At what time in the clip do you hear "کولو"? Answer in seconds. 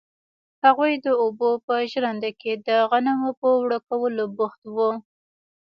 3.89-4.23